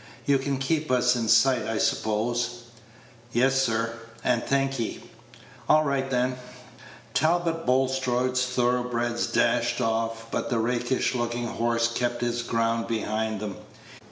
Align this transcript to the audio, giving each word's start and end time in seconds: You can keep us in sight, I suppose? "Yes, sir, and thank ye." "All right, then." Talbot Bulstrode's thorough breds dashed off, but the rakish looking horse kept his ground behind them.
You 0.25 0.39
can 0.39 0.57
keep 0.57 0.89
us 0.89 1.15
in 1.15 1.27
sight, 1.27 1.67
I 1.67 1.77
suppose? 1.77 2.61
"Yes, 3.33 3.61
sir, 3.61 3.93
and 4.23 4.41
thank 4.43 4.79
ye." 4.79 5.03
"All 5.69 5.83
right, 5.83 6.09
then." 6.09 6.37
Talbot 7.13 7.67
Bulstrode's 7.67 8.43
thorough 8.43 8.81
breds 8.89 9.27
dashed 9.27 9.79
off, 9.79 10.25
but 10.31 10.49
the 10.49 10.57
rakish 10.57 11.13
looking 11.13 11.45
horse 11.45 11.87
kept 11.87 12.21
his 12.21 12.41
ground 12.41 12.87
behind 12.87 13.41
them. 13.41 13.57